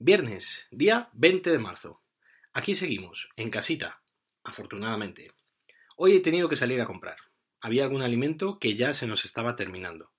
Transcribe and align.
Viernes, 0.00 0.68
día 0.70 1.10
20 1.14 1.50
de 1.50 1.58
marzo. 1.58 2.00
Aquí 2.52 2.76
seguimos, 2.76 3.30
en 3.34 3.50
casita, 3.50 4.00
afortunadamente. 4.44 5.32
Hoy 5.96 6.14
he 6.14 6.20
tenido 6.20 6.48
que 6.48 6.54
salir 6.54 6.80
a 6.80 6.86
comprar. 6.86 7.16
Había 7.60 7.82
algún 7.82 8.02
alimento 8.02 8.60
que 8.60 8.76
ya 8.76 8.92
se 8.92 9.08
nos 9.08 9.24
estaba 9.24 9.56
terminando. 9.56 10.12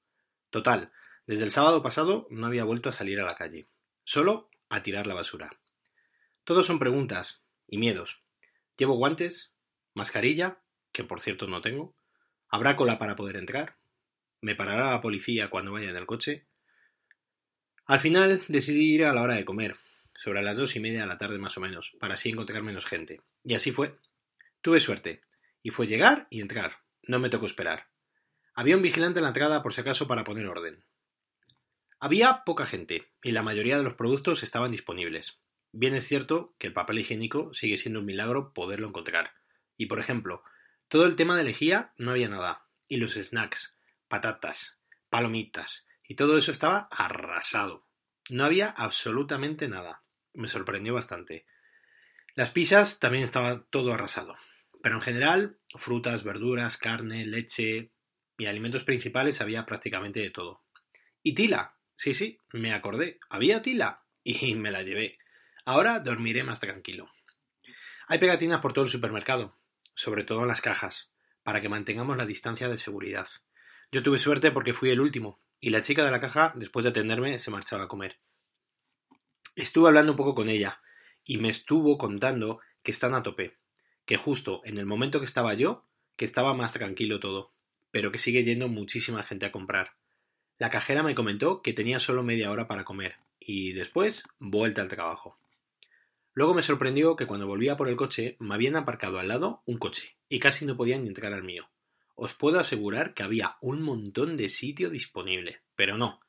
Total, 0.49 0.91
desde 1.27 1.45
el 1.45 1.51
sábado 1.51 1.81
pasado 1.81 2.27
no 2.29 2.45
había 2.45 2.65
vuelto 2.65 2.89
a 2.89 2.91
salir 2.91 3.21
a 3.21 3.25
la 3.25 3.35
calle. 3.35 3.67
Solo 4.03 4.49
a 4.67 4.83
tirar 4.83 5.07
la 5.07 5.13
basura. 5.13 5.49
Todos 6.43 6.65
son 6.65 6.77
preguntas 6.77 7.45
y 7.65 7.77
miedos. 7.77 8.21
¿Llevo 8.75 8.95
guantes? 8.95 9.53
¿Mascarilla? 9.93 10.61
Que 10.91 11.05
por 11.05 11.21
cierto 11.21 11.47
no 11.47 11.61
tengo. 11.61 11.95
¿Habrá 12.49 12.75
cola 12.75 12.99
para 12.99 13.15
poder 13.15 13.37
entrar? 13.37 13.77
¿Me 14.41 14.55
parará 14.55 14.91
la 14.91 14.99
policía 14.99 15.49
cuando 15.49 15.71
vaya 15.71 15.89
en 15.89 15.95
el 15.95 16.05
coche? 16.05 16.47
Al 17.89 17.99
final 17.99 18.43
decidí 18.47 18.93
ir 18.93 19.03
a 19.03 19.13
la 19.13 19.23
hora 19.23 19.33
de 19.33 19.45
comer, 19.45 19.75
sobre 20.15 20.43
las 20.43 20.57
dos 20.57 20.75
y 20.75 20.79
media 20.79 21.01
de 21.01 21.07
la 21.07 21.17
tarde 21.17 21.39
más 21.39 21.57
o 21.57 21.59
menos, 21.59 21.97
para 21.99 22.13
así 22.13 22.29
encontrar 22.29 22.61
menos 22.61 22.85
gente. 22.85 23.21
Y 23.43 23.55
así 23.55 23.71
fue. 23.71 23.97
Tuve 24.61 24.79
suerte. 24.79 25.23
Y 25.63 25.71
fue 25.71 25.87
llegar 25.87 26.27
y 26.29 26.39
entrar. 26.39 26.83
No 27.07 27.17
me 27.17 27.29
tocó 27.29 27.47
esperar. 27.47 27.87
Había 28.53 28.75
un 28.75 28.83
vigilante 28.83 29.17
en 29.17 29.23
la 29.23 29.29
entrada 29.29 29.63
por 29.63 29.73
si 29.73 29.81
acaso 29.81 30.07
para 30.07 30.23
poner 30.23 30.45
orden. 30.45 30.85
Había 31.99 32.43
poca 32.45 32.67
gente, 32.67 33.11
y 33.23 33.31
la 33.31 33.41
mayoría 33.41 33.77
de 33.77 33.83
los 33.83 33.95
productos 33.95 34.43
estaban 34.43 34.69
disponibles. 34.69 35.39
Bien 35.71 35.95
es 35.95 36.07
cierto 36.07 36.53
que 36.59 36.67
el 36.67 36.73
papel 36.73 36.99
higiénico 36.99 37.55
sigue 37.55 37.77
siendo 37.77 38.01
un 38.01 38.05
milagro 38.05 38.53
poderlo 38.53 38.87
encontrar. 38.87 39.31
Y 39.77 39.87
por 39.87 39.99
ejemplo, 39.99 40.43
todo 40.89 41.07
el 41.07 41.15
tema 41.15 41.35
de 41.35 41.43
lejía 41.43 41.91
no 41.97 42.11
había 42.11 42.29
nada. 42.29 42.67
Y 42.87 42.97
los 42.97 43.15
snacks, 43.15 43.79
patatas, 44.07 44.79
palomitas, 45.09 45.87
y 46.09 46.15
todo 46.15 46.39
eso 46.39 46.51
estaba 46.51 46.89
arrasado. 46.91 47.85
No 48.31 48.43
había 48.43 48.67
absolutamente 48.67 49.69
nada. 49.69 50.03
Me 50.33 50.49
sorprendió 50.49 50.95
bastante. 50.95 51.45
Las 52.33 52.49
pizzas 52.49 52.99
también 52.99 53.23
estaba 53.23 53.63
todo 53.65 53.93
arrasado. 53.93 54.35
Pero 54.81 54.95
en 54.95 55.01
general, 55.01 55.59
frutas, 55.75 56.23
verduras, 56.23 56.77
carne, 56.77 57.27
leche 57.27 57.91
y 58.39 58.45
alimentos 58.47 58.83
principales 58.83 59.39
había 59.39 59.67
prácticamente 59.67 60.19
de 60.19 60.31
todo. 60.31 60.63
Y 61.21 61.35
tila. 61.35 61.77
Sí, 61.95 62.15
sí, 62.15 62.39
me 62.53 62.73
acordé. 62.73 63.19
Había 63.29 63.61
tila. 63.61 64.03
Y 64.23 64.55
me 64.55 64.71
la 64.71 64.81
llevé. 64.81 65.19
Ahora 65.63 65.99
dormiré 65.99 66.43
más 66.43 66.59
tranquilo. 66.59 67.11
Hay 68.07 68.17
pegatinas 68.17 68.61
por 68.61 68.73
todo 68.73 68.85
el 68.85 68.91
supermercado, 68.91 69.59
sobre 69.93 70.23
todo 70.23 70.41
en 70.41 70.47
las 70.47 70.61
cajas, 70.61 71.11
para 71.43 71.61
que 71.61 71.69
mantengamos 71.69 72.17
la 72.17 72.25
distancia 72.25 72.67
de 72.67 72.79
seguridad. 72.79 73.27
Yo 73.91 74.03
tuve 74.03 74.19
suerte 74.19 74.51
porque 74.51 74.75
fui 74.75 74.91
el 74.91 75.01
último, 75.01 75.39
y 75.59 75.71
la 75.71 75.81
chica 75.81 76.05
de 76.05 76.11
la 76.11 76.19
caja, 76.19 76.53
después 76.55 76.83
de 76.83 76.91
atenderme, 76.91 77.39
se 77.39 77.49
marchaba 77.49 77.85
a 77.85 77.87
comer. 77.87 78.19
Estuve 79.55 79.87
hablando 79.87 80.11
un 80.11 80.17
poco 80.17 80.35
con 80.35 80.47
ella, 80.47 80.79
y 81.23 81.37
me 81.37 81.49
estuvo 81.49 81.97
contando 81.97 82.59
que 82.83 82.91
están 82.91 83.15
a 83.15 83.23
tope, 83.23 83.57
que 84.05 84.15
justo 84.15 84.61
en 84.63 84.77
el 84.77 84.85
momento 84.85 85.19
que 85.19 85.25
estaba 85.25 85.55
yo, 85.55 85.87
que 86.15 86.25
estaba 86.25 86.53
más 86.53 86.73
tranquilo 86.73 87.19
todo, 87.19 87.51
pero 87.89 88.11
que 88.11 88.19
sigue 88.19 88.43
yendo 88.43 88.67
muchísima 88.67 89.23
gente 89.23 89.47
a 89.47 89.51
comprar. 89.51 89.93
La 90.59 90.69
cajera 90.69 91.01
me 91.01 91.15
comentó 91.15 91.63
que 91.63 91.73
tenía 91.73 91.97
solo 91.97 92.21
media 92.21 92.51
hora 92.51 92.67
para 92.67 92.83
comer, 92.83 93.15
y 93.39 93.73
después 93.73 94.23
vuelta 94.37 94.83
al 94.83 94.89
trabajo. 94.89 95.39
Luego 96.33 96.53
me 96.53 96.61
sorprendió 96.61 97.15
que 97.15 97.25
cuando 97.25 97.47
volvía 97.47 97.75
por 97.75 97.89
el 97.89 97.95
coche 97.95 98.37
me 98.39 98.53
habían 98.53 98.75
aparcado 98.75 99.17
al 99.17 99.29
lado 99.29 99.63
un 99.65 99.79
coche, 99.79 100.15
y 100.29 100.39
casi 100.39 100.67
no 100.67 100.77
podían 100.77 101.01
ni 101.01 101.07
entrar 101.07 101.33
al 101.33 101.43
mío. 101.43 101.69
Os 102.21 102.33
puedo 102.33 102.59
asegurar 102.59 103.13
que 103.13 103.23
había 103.23 103.55
un 103.61 103.81
montón 103.81 104.35
de 104.35 104.49
sitio 104.49 104.89
disponible, 104.89 105.61
pero 105.77 105.97
no. 105.97 106.19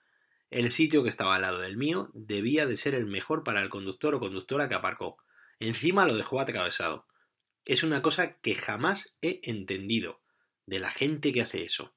El 0.48 0.70
sitio 0.70 1.02
que 1.02 1.08
estaba 1.08 1.34
al 1.34 1.42
lado 1.42 1.58
del 1.58 1.77
mío 1.77 2.12
debía 2.14 2.64
de 2.64 2.77
ser 2.77 2.94
el 2.94 3.06
mejor 3.06 3.42
para 3.42 3.60
el 3.60 3.70
conductor 3.70 4.14
o 4.14 4.20
conductora 4.20 4.69
que 4.69 4.77
aparcó. 4.77 5.16
Encima 5.58 6.06
lo 6.06 6.14
dejó 6.14 6.38
atravesado. 6.38 7.08
Es 7.64 7.82
una 7.82 8.02
cosa 8.02 8.28
que 8.28 8.55
jamás 8.55 9.19
he 9.20 9.41
entendido 9.42 10.22
de 10.64 10.78
la 10.78 10.91
gente 10.91 11.32
que 11.32 11.42
hace 11.42 11.62
eso. 11.62 11.93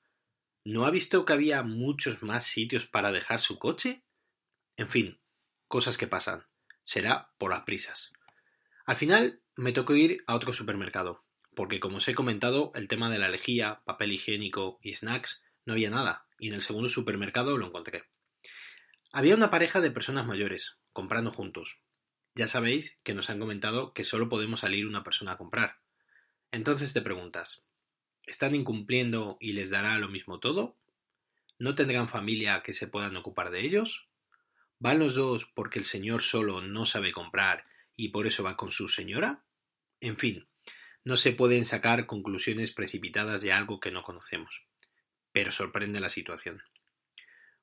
¿No 0.63 0.87
ha 0.87 0.89
visto 0.89 1.23
que 1.23 1.33
había 1.33 1.61
muchos 1.61 2.23
más 2.23 2.45
sitios 2.45 2.87
para 2.87 3.11
dejar 3.11 3.41
su 3.41 3.59
coche? 3.59 4.03
En 4.75 4.89
fin, 4.89 5.21
cosas 5.67 5.99
que 5.99 6.07
pasan. 6.07 6.47
Será 6.81 7.31
por 7.37 7.51
las 7.51 7.61
prisas. 7.61 8.11
Al 8.87 8.95
final 8.95 9.43
me 9.55 9.71
tocó 9.71 9.93
ir 9.93 10.17
a 10.25 10.33
otro 10.33 10.51
supermercado, 10.51 11.22
porque 11.55 11.79
como 11.79 11.97
os 11.97 12.07
he 12.07 12.15
comentado, 12.15 12.71
el 12.75 12.87
tema 12.87 13.09
de 13.09 13.19
la 13.19 13.29
lejía, 13.29 13.81
papel 13.85 14.11
higiénico 14.11 14.79
y 14.81 14.95
snacks 14.95 15.43
no 15.65 15.73
había 15.73 15.89
nada, 15.89 16.27
y 16.39 16.49
en 16.49 16.55
el 16.55 16.61
segundo 16.61 16.89
supermercado 16.89 17.57
lo 17.57 17.67
encontré. 17.67 18.05
Había 19.11 19.35
una 19.35 19.49
pareja 19.49 19.79
de 19.79 19.91
personas 19.91 20.25
mayores, 20.25 20.79
comprando 20.91 21.31
juntos. 21.31 21.79
Ya 22.35 22.47
sabéis 22.47 22.99
que 23.03 23.13
nos 23.13 23.29
han 23.29 23.39
comentado 23.39 23.93
que 23.93 24.03
solo 24.03 24.27
podemos 24.27 24.61
salir 24.61 24.87
una 24.87 25.03
persona 25.03 25.33
a 25.33 25.37
comprar. 25.37 25.79
Entonces 26.51 26.93
te 26.93 27.01
preguntas, 27.01 27.67
¿están 28.25 28.55
incumpliendo 28.55 29.37
y 29.39 29.53
les 29.53 29.69
dará 29.69 29.97
lo 29.99 30.09
mismo 30.09 30.39
todo? 30.39 30.77
¿No 31.59 31.75
tendrán 31.75 32.09
familia 32.09 32.63
que 32.63 32.73
se 32.73 32.87
puedan 32.87 33.15
ocupar 33.15 33.51
de 33.51 33.61
ellos? 33.61 34.09
¿Van 34.79 34.99
los 34.99 35.15
dos 35.15 35.45
porque 35.45 35.79
el 35.79 35.85
señor 35.85 36.21
solo 36.21 36.61
no 36.61 36.85
sabe 36.85 37.11
comprar 37.11 37.65
y 37.95 38.09
por 38.09 38.27
eso 38.27 38.43
va 38.43 38.57
con 38.57 38.71
su 38.71 38.87
señora? 38.87 39.45
En 40.01 40.17
fin, 40.17 40.47
no 41.05 41.15
se 41.15 41.33
pueden 41.33 41.65
sacar 41.65 42.05
conclusiones 42.05 42.71
precipitadas 42.71 43.41
de 43.41 43.51
algo 43.51 43.79
que 43.79 43.91
no 43.91 44.03
conocemos. 44.03 44.65
Pero 45.31 45.51
sorprende 45.51 45.99
la 45.99 46.09
situación. 46.09 46.63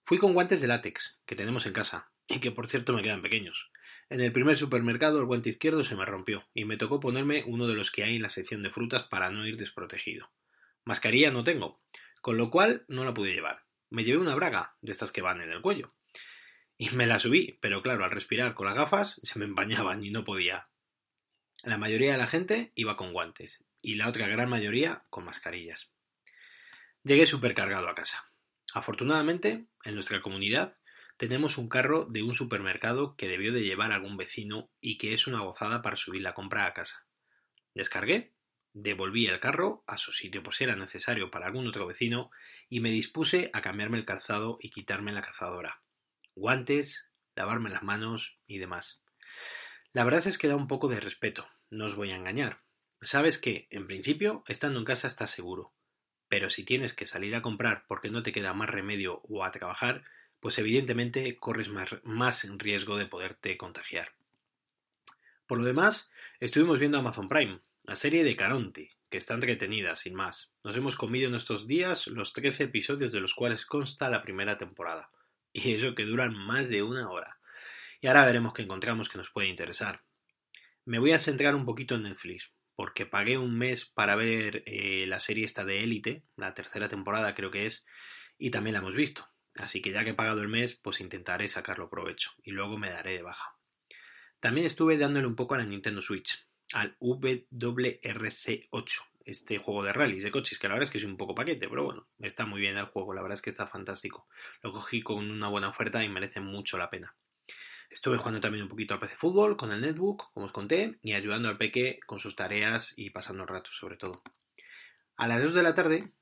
Fui 0.02 0.18
con 0.18 0.34
guantes 0.34 0.60
de 0.60 0.66
látex, 0.66 1.20
que 1.24 1.36
tenemos 1.36 1.66
en 1.66 1.72
casa, 1.72 2.10
y 2.26 2.40
que 2.40 2.50
por 2.50 2.68
cierto 2.68 2.92
me 2.92 3.02
quedan 3.02 3.22
pequeños. 3.22 3.70
En 4.08 4.20
el 4.20 4.32
primer 4.32 4.56
supermercado 4.56 5.20
el 5.20 5.26
guante 5.26 5.50
izquierdo 5.50 5.84
se 5.84 5.94
me 5.94 6.04
rompió, 6.04 6.48
y 6.52 6.64
me 6.64 6.76
tocó 6.76 7.00
ponerme 7.00 7.44
uno 7.46 7.66
de 7.66 7.74
los 7.74 7.90
que 7.90 8.04
hay 8.04 8.16
en 8.16 8.22
la 8.22 8.30
sección 8.30 8.62
de 8.62 8.70
frutas 8.70 9.04
para 9.04 9.30
no 9.30 9.46
ir 9.46 9.56
desprotegido. 9.56 10.30
Mascarilla 10.84 11.30
no 11.30 11.44
tengo, 11.44 11.80
con 12.20 12.36
lo 12.36 12.50
cual 12.50 12.84
no 12.88 13.04
la 13.04 13.14
pude 13.14 13.32
llevar. 13.32 13.64
Me 13.88 14.04
llevé 14.04 14.18
una 14.18 14.34
braga, 14.34 14.76
de 14.80 14.92
estas 14.92 15.12
que 15.12 15.22
van 15.22 15.40
en 15.40 15.50
el 15.50 15.62
cuello. 15.62 15.94
Y 16.76 16.90
me 16.90 17.06
la 17.06 17.18
subí, 17.18 17.58
pero 17.60 17.82
claro, 17.82 18.04
al 18.04 18.10
respirar 18.10 18.54
con 18.54 18.66
las 18.66 18.74
gafas 18.74 19.20
se 19.22 19.38
me 19.38 19.44
empañaban 19.44 20.02
y 20.02 20.10
no 20.10 20.24
podía. 20.24 20.69
La 21.62 21.76
mayoría 21.76 22.12
de 22.12 22.18
la 22.18 22.26
gente 22.26 22.72
iba 22.74 22.96
con 22.96 23.12
guantes 23.12 23.66
y 23.82 23.96
la 23.96 24.08
otra 24.08 24.26
gran 24.26 24.48
mayoría 24.48 25.04
con 25.10 25.24
mascarillas. 25.26 25.92
Llegué 27.02 27.26
supercargado 27.26 27.86
a 27.88 27.94
casa. 27.94 28.32
Afortunadamente, 28.72 29.66
en 29.84 29.94
nuestra 29.94 30.22
comunidad 30.22 30.78
tenemos 31.18 31.58
un 31.58 31.68
carro 31.68 32.06
de 32.06 32.22
un 32.22 32.34
supermercado 32.34 33.14
que 33.14 33.28
debió 33.28 33.52
de 33.52 33.62
llevar 33.62 33.92
algún 33.92 34.16
vecino 34.16 34.70
y 34.80 34.96
que 34.96 35.12
es 35.12 35.26
una 35.26 35.42
gozada 35.42 35.82
para 35.82 35.96
subir 35.96 36.22
la 36.22 36.32
compra 36.32 36.64
a 36.64 36.72
casa. 36.72 37.06
Descargué, 37.74 38.32
devolví 38.72 39.26
el 39.26 39.38
carro 39.38 39.84
a 39.86 39.98
su 39.98 40.12
sitio 40.12 40.42
por 40.42 40.54
si 40.54 40.64
era 40.64 40.76
necesario 40.76 41.30
para 41.30 41.46
algún 41.46 41.66
otro 41.66 41.86
vecino 41.86 42.30
y 42.70 42.80
me 42.80 42.90
dispuse 42.90 43.50
a 43.52 43.60
cambiarme 43.60 43.98
el 43.98 44.06
calzado 44.06 44.56
y 44.62 44.70
quitarme 44.70 45.12
la 45.12 45.20
cazadora. 45.20 45.82
Guantes, 46.34 47.10
lavarme 47.34 47.68
las 47.68 47.82
manos 47.82 48.38
y 48.46 48.56
demás. 48.56 49.02
La 49.92 50.04
verdad 50.04 50.26
es 50.28 50.38
que 50.38 50.46
da 50.46 50.54
un 50.54 50.68
poco 50.68 50.86
de 50.86 51.00
respeto, 51.00 51.48
no 51.70 51.86
os 51.86 51.96
voy 51.96 52.12
a 52.12 52.16
engañar. 52.16 52.62
Sabes 53.02 53.38
que, 53.38 53.66
en 53.70 53.88
principio, 53.88 54.44
estando 54.46 54.78
en 54.78 54.84
casa 54.84 55.08
estás 55.08 55.32
seguro. 55.32 55.72
Pero 56.28 56.48
si 56.48 56.64
tienes 56.64 56.94
que 56.94 57.08
salir 57.08 57.34
a 57.34 57.42
comprar 57.42 57.86
porque 57.88 58.08
no 58.08 58.22
te 58.22 58.30
queda 58.30 58.54
más 58.54 58.70
remedio 58.70 59.20
o 59.24 59.42
a 59.42 59.50
trabajar, 59.50 60.04
pues 60.38 60.58
evidentemente 60.58 61.36
corres 61.38 61.70
más, 61.70 61.96
más 62.04 62.48
riesgo 62.56 62.98
de 62.98 63.06
poderte 63.06 63.56
contagiar. 63.56 64.12
Por 65.48 65.58
lo 65.58 65.64
demás, 65.64 66.12
estuvimos 66.38 66.78
viendo 66.78 66.98
Amazon 66.98 67.28
Prime, 67.28 67.60
la 67.82 67.96
serie 67.96 68.22
de 68.22 68.36
Caronte, 68.36 68.92
que 69.10 69.18
está 69.18 69.34
entretenida, 69.34 69.96
sin 69.96 70.14
más. 70.14 70.54
Nos 70.62 70.76
hemos 70.76 70.94
comido 70.94 71.28
en 71.28 71.34
estos 71.34 71.66
días 71.66 72.06
los 72.06 72.32
13 72.32 72.64
episodios 72.64 73.10
de 73.10 73.18
los 73.18 73.34
cuales 73.34 73.66
consta 73.66 74.08
la 74.08 74.22
primera 74.22 74.56
temporada. 74.56 75.10
Y 75.52 75.74
eso 75.74 75.96
que 75.96 76.04
duran 76.04 76.32
más 76.32 76.68
de 76.68 76.84
una 76.84 77.10
hora. 77.10 77.39
Y 78.00 78.06
ahora 78.06 78.24
veremos 78.24 78.54
qué 78.54 78.62
encontramos 78.62 79.08
que 79.08 79.18
nos 79.18 79.30
puede 79.30 79.48
interesar. 79.48 80.02
Me 80.84 80.98
voy 80.98 81.12
a 81.12 81.18
centrar 81.18 81.54
un 81.54 81.66
poquito 81.66 81.94
en 81.94 82.04
Netflix, 82.04 82.50
porque 82.74 83.04
pagué 83.04 83.36
un 83.36 83.58
mes 83.58 83.84
para 83.84 84.16
ver 84.16 84.62
eh, 84.66 85.04
la 85.06 85.20
serie 85.20 85.44
esta 85.44 85.64
de 85.66 85.80
Élite, 85.80 86.24
la 86.36 86.54
tercera 86.54 86.88
temporada 86.88 87.34
creo 87.34 87.50
que 87.50 87.66
es, 87.66 87.86
y 88.38 88.50
también 88.50 88.72
la 88.72 88.80
hemos 88.80 88.96
visto. 88.96 89.28
Así 89.56 89.82
que 89.82 89.92
ya 89.92 90.02
que 90.04 90.10
he 90.10 90.14
pagado 90.14 90.40
el 90.40 90.48
mes, 90.48 90.76
pues 90.76 91.00
intentaré 91.00 91.48
sacarlo 91.48 91.90
provecho, 91.90 92.30
y 92.42 92.52
luego 92.52 92.78
me 92.78 92.90
daré 92.90 93.12
de 93.12 93.22
baja. 93.22 93.56
También 94.40 94.66
estuve 94.66 94.96
dándole 94.96 95.26
un 95.26 95.36
poco 95.36 95.54
a 95.54 95.58
la 95.58 95.66
Nintendo 95.66 96.00
Switch, 96.00 96.48
al 96.72 96.96
WRC8, 97.00 98.70
este 99.26 99.58
juego 99.58 99.84
de 99.84 99.92
rallies 99.92 100.22
de 100.22 100.30
coches, 100.30 100.58
que 100.58 100.68
la 100.68 100.74
verdad 100.74 100.84
es 100.84 100.90
que 100.90 100.98
es 100.98 101.04
un 101.04 101.18
poco 101.18 101.34
paquete, 101.34 101.68
pero 101.68 101.84
bueno, 101.84 102.08
está 102.18 102.46
muy 102.46 102.62
bien 102.62 102.78
el 102.78 102.86
juego, 102.86 103.12
la 103.12 103.20
verdad 103.20 103.34
es 103.34 103.42
que 103.42 103.50
está 103.50 103.66
fantástico. 103.66 104.26
Lo 104.62 104.72
cogí 104.72 105.02
con 105.02 105.30
una 105.30 105.48
buena 105.48 105.68
oferta 105.68 106.02
y 106.02 106.08
merece 106.08 106.40
mucho 106.40 106.78
la 106.78 106.88
pena. 106.88 107.14
Estuve 107.90 108.18
jugando 108.18 108.38
también 108.38 108.62
un 108.62 108.68
poquito 108.68 108.94
al 108.94 109.00
PC 109.00 109.16
Fútbol 109.16 109.56
con 109.56 109.72
el 109.72 109.80
netbook, 109.80 110.32
como 110.32 110.46
os 110.46 110.52
conté, 110.52 111.00
y 111.02 111.14
ayudando 111.14 111.48
al 111.48 111.58
peque 111.58 111.98
con 112.06 112.20
sus 112.20 112.36
tareas 112.36 112.94
y 112.96 113.10
pasando 113.10 113.42
el 113.42 113.48
rato 113.48 113.70
sobre 113.72 113.96
todo. 113.96 114.22
A 115.16 115.26
las 115.26 115.42
2 115.42 115.54
de 115.54 115.62
la 115.64 115.74
tarde 115.74 116.12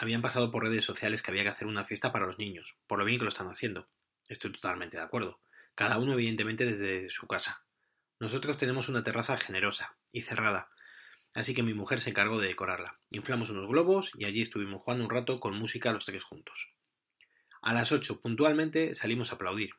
habían 0.00 0.20
pasado 0.20 0.50
por 0.50 0.64
redes 0.64 0.84
sociales 0.84 1.22
que 1.22 1.30
había 1.30 1.44
que 1.44 1.50
hacer 1.50 1.68
una 1.68 1.84
fiesta 1.84 2.12
para 2.12 2.26
los 2.26 2.38
niños, 2.38 2.76
por 2.88 2.98
lo 2.98 3.04
bien 3.04 3.18
que 3.18 3.24
lo 3.24 3.30
están 3.30 3.46
haciendo. 3.46 3.88
Estoy 4.28 4.50
totalmente 4.50 4.96
de 4.96 5.02
acuerdo. 5.04 5.40
cada 5.74 5.98
uno 5.98 6.12
evidentemente 6.12 6.66
desde 6.66 7.08
su 7.08 7.26
casa. 7.26 7.64
Nosotros 8.18 8.58
tenemos 8.58 8.88
una 8.88 9.02
terraza 9.02 9.38
generosa 9.38 9.96
y 10.10 10.22
cerrada, 10.22 10.70
así 11.34 11.54
que 11.54 11.62
mi 11.62 11.72
mujer 11.72 12.00
se 12.00 12.10
encargó 12.10 12.40
de 12.40 12.48
decorarla. 12.48 13.00
Inflamos 13.10 13.48
unos 13.48 13.66
globos 13.66 14.10
y 14.14 14.26
allí 14.26 14.42
estuvimos 14.42 14.82
jugando 14.82 15.04
un 15.04 15.10
rato 15.10 15.40
con 15.40 15.56
música 15.56 15.92
los 15.92 16.04
tres 16.04 16.24
juntos. 16.24 16.68
A 17.62 17.72
las 17.72 17.92
ocho 17.92 18.20
puntualmente 18.20 18.94
salimos 18.94 19.32
a 19.32 19.36
aplaudir, 19.36 19.70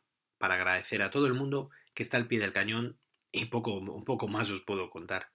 para 0.43 0.55
agradecer 0.55 1.01
a 1.01 1.09
todo 1.09 1.25
el 1.25 1.33
mundo 1.33 1.69
que 1.93 2.03
está 2.03 2.17
al 2.17 2.27
pie 2.27 2.37
del 2.37 2.51
cañón 2.51 2.99
y 3.31 3.45
poco, 3.45 3.75
un 3.77 4.03
poco 4.03 4.27
más 4.27 4.51
os 4.51 4.61
puedo 4.61 4.89
contar. 4.89 5.31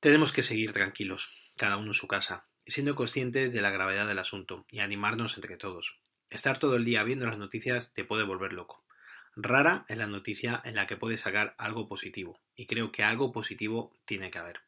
Tenemos 0.00 0.32
que 0.32 0.42
seguir 0.42 0.72
tranquilos, 0.72 1.52
cada 1.54 1.76
uno 1.76 1.88
en 1.88 1.92
su 1.92 2.08
casa, 2.08 2.48
siendo 2.66 2.94
conscientes 2.94 3.52
de 3.52 3.60
la 3.60 3.68
gravedad 3.68 4.08
del 4.08 4.18
asunto 4.18 4.64
y 4.70 4.78
animarnos 4.78 5.36
entre 5.36 5.58
todos. 5.58 6.00
Estar 6.30 6.58
todo 6.58 6.76
el 6.76 6.86
día 6.86 7.04
viendo 7.04 7.26
las 7.26 7.36
noticias 7.36 7.92
te 7.92 8.04
puede 8.04 8.24
volver 8.24 8.54
loco. 8.54 8.86
Rara 9.34 9.84
es 9.86 9.98
la 9.98 10.06
noticia 10.06 10.62
en 10.64 10.76
la 10.76 10.86
que 10.86 10.96
puedes 10.96 11.20
sacar 11.20 11.54
algo 11.58 11.86
positivo, 11.86 12.40
y 12.54 12.66
creo 12.66 12.92
que 12.92 13.02
algo 13.02 13.32
positivo 13.32 13.92
tiene 14.06 14.30
que 14.30 14.38
haber. 14.38 14.62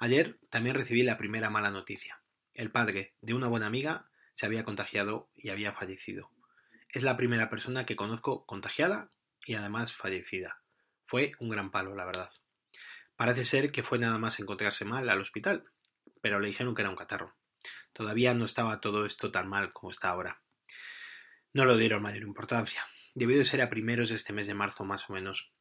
Ayer 0.00 0.40
también 0.50 0.74
recibí 0.74 1.04
la 1.04 1.18
primera 1.18 1.50
mala 1.50 1.70
noticia. 1.70 2.20
El 2.54 2.72
padre 2.72 3.14
de 3.20 3.32
una 3.32 3.46
buena 3.46 3.68
amiga 3.68 4.10
se 4.32 4.46
había 4.46 4.64
contagiado 4.64 5.30
y 5.36 5.50
había 5.50 5.70
fallecido. 5.70 6.32
Es 6.92 7.04
la 7.04 7.16
primera 7.16 7.48
persona 7.48 7.86
que 7.86 7.94
conozco 7.94 8.44
contagiada 8.46 9.10
y 9.44 9.54
además 9.54 9.92
fallecida. 9.92 10.60
Fue 11.04 11.32
un 11.38 11.48
gran 11.48 11.70
palo, 11.70 11.94
la 11.94 12.04
verdad. 12.04 12.30
Parece 13.14 13.44
ser 13.44 13.70
que 13.70 13.84
fue 13.84 14.00
nada 14.00 14.18
más 14.18 14.40
encontrarse 14.40 14.84
mal 14.84 15.08
al 15.08 15.20
hospital, 15.20 15.70
pero 16.20 16.40
le 16.40 16.48
dijeron 16.48 16.74
que 16.74 16.82
era 16.82 16.90
un 16.90 16.96
catarro. 16.96 17.36
Todavía 17.92 18.34
no 18.34 18.44
estaba 18.44 18.80
todo 18.80 19.04
esto 19.04 19.30
tan 19.30 19.48
mal 19.48 19.72
como 19.72 19.92
está 19.92 20.10
ahora. 20.10 20.42
No 21.52 21.64
lo 21.64 21.76
dieron 21.76 22.02
mayor 22.02 22.22
importancia. 22.22 22.84
Debió 23.14 23.38
de 23.38 23.44
ser 23.44 23.62
a 23.62 23.70
primeros 23.70 24.08
de 24.08 24.16
este 24.16 24.32
mes 24.32 24.48
de 24.48 24.54
marzo 24.54 24.84
más 24.84 25.08
o 25.08 25.12
menos. 25.12 25.52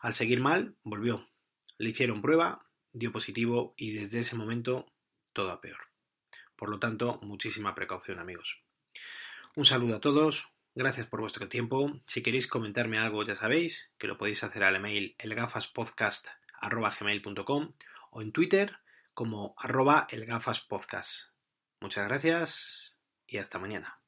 Al 0.00 0.12
seguir 0.12 0.40
mal, 0.40 0.76
volvió. 0.82 1.30
Le 1.78 1.90
hicieron 1.90 2.20
prueba, 2.20 2.68
dio 2.92 3.10
positivo 3.10 3.72
y 3.78 3.92
desde 3.92 4.20
ese 4.20 4.36
momento 4.36 4.92
todo 5.32 5.50
a 5.50 5.62
peor. 5.62 5.88
Por 6.56 6.68
lo 6.68 6.78
tanto, 6.78 7.20
muchísima 7.22 7.74
precaución 7.74 8.18
amigos. 8.18 8.62
Un 9.56 9.64
saludo 9.64 9.96
a 9.96 10.00
todos, 10.00 10.53
gracias 10.74 11.06
por 11.06 11.20
vuestro 11.20 11.48
tiempo. 11.48 11.90
Si 12.06 12.22
queréis 12.22 12.46
comentarme 12.46 12.98
algo 12.98 13.24
ya 13.24 13.34
sabéis 13.34 13.92
que 13.98 14.06
lo 14.06 14.18
podéis 14.18 14.44
hacer 14.44 14.64
al 14.64 14.76
email 14.76 15.16
elgafaspodcast.gmail.com 15.18 17.72
o 18.10 18.22
en 18.22 18.32
Twitter 18.32 18.78
como 19.12 19.54
arroba 19.58 20.06
elgafaspodcast. 20.10 21.34
Muchas 21.80 22.08
gracias 22.08 22.98
y 23.26 23.38
hasta 23.38 23.58
mañana. 23.58 24.03